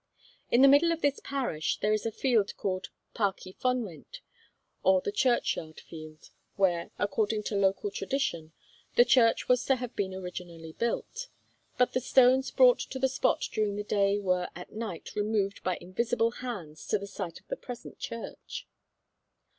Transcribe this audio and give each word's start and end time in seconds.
In 0.49 0.63
the 0.63 0.67
middle 0.67 0.91
of 0.91 1.01
this 1.03 1.19
parish 1.23 1.77
there 1.79 1.93
is 1.93 2.07
a 2.07 2.11
field 2.11 2.57
called 2.57 2.87
Parc 3.13 3.41
y 3.45 3.51
Fonwent, 3.55 4.21
or 4.81 4.99
the 4.99 5.11
churchyard 5.11 5.79
field, 5.79 6.31
where, 6.55 6.89
according 6.97 7.43
to 7.43 7.55
local 7.55 7.91
tradition, 7.91 8.51
the 8.95 9.05
church 9.05 9.47
was 9.47 9.63
to 9.65 9.75
have 9.75 9.95
been 9.95 10.15
originally 10.15 10.71
built; 10.73 11.27
but 11.77 11.93
the 11.93 12.01
stones 12.01 12.49
brought 12.49 12.79
to 12.79 12.97
the 12.97 13.07
spot 13.07 13.41
during 13.51 13.75
the 13.75 13.83
day 13.83 14.17
were 14.17 14.49
at 14.55 14.71
night 14.71 15.13
removed 15.15 15.61
by 15.63 15.77
invisible 15.79 16.31
hands 16.31 16.87
to 16.87 16.97
the 16.97 17.05
site 17.05 17.39
of 17.39 17.47
the 17.49 17.55
present 17.55 17.99
church. 17.99 18.65